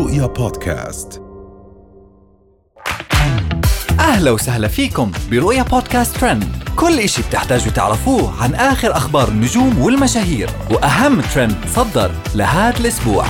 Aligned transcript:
رؤيا 0.00 0.26
بودكاست. 0.26 1.22
أهلا 4.00 4.30
وسهلا 4.30 4.68
فيكم 4.68 5.12
برؤيا 5.30 5.62
بودكاست 5.62 6.16
ترند. 6.16 6.44
كل 6.76 6.98
إشي 6.98 7.22
بتحتاجوا 7.22 7.72
تعرفوه 7.72 8.42
عن 8.42 8.54
آخر 8.54 8.96
أخبار 8.96 9.28
النجوم 9.28 9.78
والمشاهير 9.78 10.50
وأهم 10.70 11.20
ترند 11.20 11.56
صدر 11.74 12.10
لهذا 12.34 12.80
الأسبوع. 12.80 13.24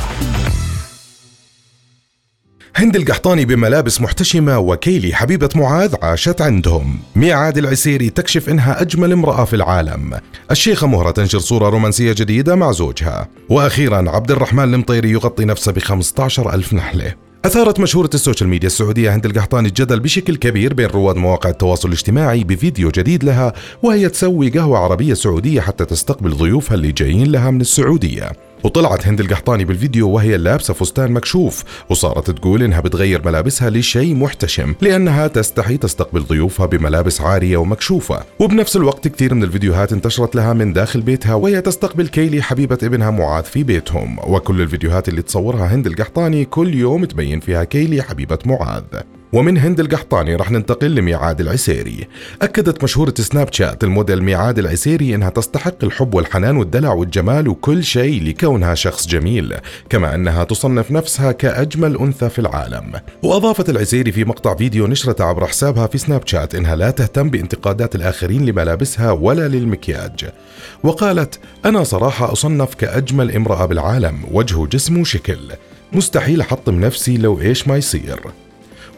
هند 2.80 2.96
القحطاني 2.96 3.44
بملابس 3.44 4.00
محتشمة 4.00 4.58
وكيلي 4.58 5.14
حبيبة 5.14 5.48
معاذ 5.54 5.94
عاشت 6.02 6.40
عندهم. 6.40 6.98
ميعاد 7.16 7.58
العسيري 7.58 8.10
تكشف 8.10 8.48
إنها 8.48 8.82
أجمل 8.82 9.12
امرأة 9.12 9.44
في 9.44 9.56
العالم. 9.56 10.20
الشيخة 10.50 10.86
مهرة 10.86 11.10
تنشر 11.10 11.38
صورة 11.38 11.68
رومانسية 11.68 12.12
جديدة 12.12 12.54
مع 12.56 12.72
زوجها. 12.72 13.28
وأخيرا 13.48 14.10
عبد 14.10 14.30
الرحمن 14.30 14.74
المطيري 14.74 15.10
يغطي 15.10 15.44
نفسه 15.44 15.72
ب 15.72 15.78
15 15.78 16.54
ألف 16.54 16.74
نحلة. 16.74 17.14
أثارت 17.44 17.80
مشهورة 17.80 18.10
السوشيال 18.14 18.48
ميديا 18.48 18.66
السعودية 18.66 19.14
هند 19.14 19.26
القحطاني 19.26 19.68
الجدل 19.68 20.00
بشكل 20.00 20.36
كبير 20.36 20.74
بين 20.74 20.86
رواد 20.86 21.16
مواقع 21.16 21.50
التواصل 21.50 21.88
الاجتماعي 21.88 22.44
بفيديو 22.44 22.90
جديد 22.90 23.24
لها 23.24 23.52
وهي 23.82 24.08
تسوي 24.08 24.50
قهوة 24.50 24.78
عربية 24.78 25.14
سعودية 25.14 25.60
حتى 25.60 25.84
تستقبل 25.84 26.30
ضيوفها 26.30 26.74
اللي 26.74 26.92
جايين 26.92 27.32
لها 27.32 27.50
من 27.50 27.60
السعودية. 27.60 28.32
وطلعت 28.64 29.06
هند 29.06 29.20
القحطاني 29.20 29.64
بالفيديو 29.64 30.10
وهي 30.10 30.36
لابسة 30.36 30.74
فستان 30.74 31.12
مكشوف 31.12 31.64
وصارت 31.90 32.30
تقول 32.30 32.62
إنها 32.62 32.80
بتغير 32.80 33.26
ملابسها 33.26 33.70
لشيء 33.70 34.14
محتشم 34.14 34.74
لأنها 34.80 35.26
تستحي 35.26 35.76
تستقبل 35.76 36.20
ضيوفها 36.20 36.66
بملابس 36.66 37.20
عارية 37.20 37.56
ومكشوفة. 37.56 38.20
وبنفس 38.38 38.76
الوقت 38.76 39.08
كثير 39.08 39.34
من 39.34 39.42
الفيديوهات 39.42 39.92
انتشرت 39.92 40.34
لها 40.34 40.52
من 40.52 40.72
داخل 40.72 41.00
بيتها 41.00 41.34
وهي 41.34 41.60
تستقبل 41.60 42.08
كيلي 42.08 42.42
حبيبة 42.42 42.78
ابنها 42.82 43.10
معاذ 43.10 43.44
في 43.44 43.62
بيتهم. 43.62 44.18
وكل 44.26 44.60
الفيديوهات 44.60 45.08
اللي 45.08 45.22
تصورها 45.22 45.74
هند 45.74 45.86
القحطاني 45.86 46.44
كل 46.44 46.74
يوم 46.74 47.04
تبين 47.04 47.40
فيها 47.40 47.64
كيلي 47.64 48.02
حبيبة 48.02 48.38
معاذ. 48.46 48.82
ومن 49.32 49.58
هند 49.58 49.80
القحطاني 49.80 50.34
رح 50.34 50.50
ننتقل 50.50 50.94
لميعاد 50.94 51.40
العسيري. 51.40 52.06
أكدت 52.42 52.84
مشهورة 52.84 53.14
سناب 53.18 53.52
شات 53.52 53.84
الموديل 53.84 54.22
ميعاد 54.22 54.58
العسيري 54.58 55.14
إنها 55.14 55.30
تستحق 55.30 55.84
الحب 55.84 56.14
والحنان 56.14 56.56
والدلع 56.56 56.92
والجمال 56.92 57.48
وكل 57.48 57.84
شيء 57.84 58.22
لكونها 58.22 58.74
شخص 58.74 59.06
جميل 59.06 59.54
كما 59.90 60.14
أنها 60.14 60.44
تصنف 60.44 60.90
نفسها 60.90 61.32
كأجمل 61.32 61.96
أنثى 61.96 62.28
في 62.28 62.38
العالم. 62.38 62.92
وأضافت 63.22 63.70
العسيري 63.70 64.12
في 64.12 64.24
مقطع 64.24 64.54
فيديو 64.54 64.86
نشرته 64.86 65.24
عبر 65.24 65.46
حسابها 65.46 65.86
في 65.86 65.98
سناب 65.98 66.26
شات 66.26 66.54
إنها 66.54 66.76
لا 66.76 66.90
تهتم 66.90 67.30
بانتقادات 67.30 67.94
الآخرين 67.94 68.46
لملابسها 68.46 69.10
ولا 69.10 69.48
للمكياج. 69.48 70.30
وقالت 70.82 71.38
أنا 71.64 71.84
صراحة 71.84 72.32
أصنف 72.32 72.74
كأجمل 72.74 73.36
امرأة 73.36 73.66
بالعالم 73.66 74.18
وجه 74.32 74.56
وجسم 74.56 75.00
وشكل. 75.00 75.38
مستحيل 75.92 76.40
أحطم 76.40 76.80
نفسي 76.80 77.16
لو 77.16 77.40
إيش 77.40 77.68
ما 77.68 77.76
يصير. 77.76 78.20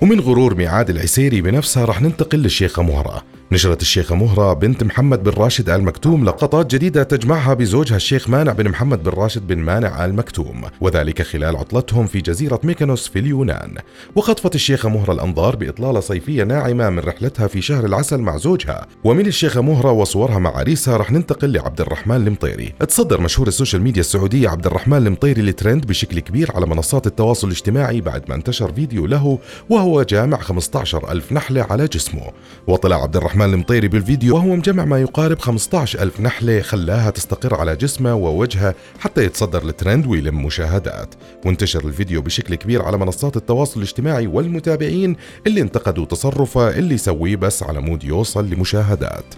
ومن 0.03 0.21
غرور 0.21 0.55
ميعاد 0.55 0.91
العسيري 0.91 1.41
بنفسها 1.41 1.85
رح 1.85 2.03
ننتقل 2.03 2.39
للشيخة 2.39 2.83
مهرة 2.83 3.25
نشرت 3.53 3.83
الشيخة 3.83 4.15
مهرة 4.15 4.53
بنت 4.53 4.85
محمد 4.85 5.23
بن 5.23 5.31
راشد 5.31 5.71
آل 5.71 5.83
مكتوم 5.83 6.25
لقطات 6.25 6.75
جديدة 6.75 7.03
تجمعها 7.03 7.55
بزوجها 7.55 7.97
الشيخ 7.97 8.29
مانع 8.29 8.53
بن 8.53 8.69
محمد 8.69 9.03
بن 9.03 9.11
راشد 9.11 9.47
بن 9.47 9.59
مانع 9.59 10.05
آل 10.05 10.15
مكتوم 10.15 10.65
وذلك 10.81 11.23
خلال 11.23 11.57
عطلتهم 11.57 12.07
في 12.07 12.21
جزيرة 12.21 12.61
ميكونوس 12.65 13.09
في 13.09 13.19
اليونان. 13.19 13.75
وخطفت 14.17 14.55
الشيخة 14.55 14.89
مهرة 14.89 15.13
الأنظار 15.13 15.57
بإطلالة 15.57 16.01
صيفية 16.01 16.45
ناعمة 16.45 16.91
من 16.91 16.99
رحلتها 16.99 17.47
في 17.47 17.63
شهر 17.63 17.85
العسل 17.85 18.19
مع 18.19 18.37
زوجها. 18.37 18.87
ومن 19.05 19.27
الشيخة 19.27 19.61
مهرة 19.61 19.93
وصورها 19.93 20.39
مع 20.39 20.57
عريسها 20.57 20.97
رح 20.97 21.11
ننتقل 21.11 21.53
لعبد 21.53 21.81
الرحمن 21.81 22.27
المطيري. 22.27 22.73
تصدر 22.89 23.21
مشهور 23.21 23.49
السوشيال 23.49 23.83
ميديا 23.83 24.01
السعودية 24.01 24.49
عبد 24.49 24.67
الرحمن 24.67 25.07
المطيري 25.07 25.43
الترند 25.43 25.87
بشكل 25.87 26.21
كبير 26.21 26.51
على 26.55 26.67
منصات 26.67 27.07
التواصل 27.07 27.47
الاجتماعي 27.47 28.01
بعد 28.01 28.23
ما 28.29 28.35
انتشر 28.35 28.73
فيديو 28.73 29.07
له 29.07 29.39
وهو 29.71 30.03
جامع 30.03 30.39
15 30.39 31.13
ألف 31.13 31.33
نحلة 31.33 31.67
على 31.71 31.87
جسمه. 31.87 32.31
وطلع 32.67 33.03
عبد 33.03 33.17
الرحمن 33.17 33.42
المطيري 33.45 33.89
بالفيديو 33.89 34.35
وهو 34.35 34.57
مجمع 34.57 34.85
ما 34.85 35.01
يقارب 35.01 35.39
15 35.39 36.03
ألف 36.03 36.21
نحلة 36.21 36.61
خلاها 36.61 37.11
تستقر 37.11 37.55
على 37.55 37.77
جسمه 37.77 38.15
ووجهه 38.15 38.75
حتى 39.01 39.25
يتصدر 39.25 39.63
الترند 39.63 40.07
ويلم 40.07 40.45
مشاهدات. 40.45 41.15
وانتشر 41.47 41.85
الفيديو 41.85 42.23
بشكل 42.23 42.55
كبير 42.55 42.83
على 42.83 42.99
منصات 42.99 43.37
التواصل 43.37 43.81
الاجتماعي 43.81 44.27
والمتابعين 44.27 45.17
اللي 45.47 45.61
انتقدوا 45.61 46.05
تصرفه 46.05 46.69
اللي 46.71 46.95
يسويه 46.95 47.37
بس 47.37 47.63
على 47.63 47.81
مود 47.81 48.05
يوصل 48.05 48.51
لمشاهدات. 48.51 49.35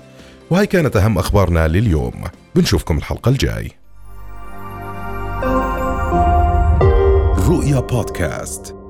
وهي 0.50 0.66
كانت 0.66 0.96
أهم 0.96 1.18
أخبارنا 1.18 1.68
لليوم. 1.68 2.24
بنشوفكم 2.54 2.98
الحلقة 2.98 3.28
الجاي. 3.28 3.70
رؤيا 7.48 7.80
بودكاست. 7.80 8.83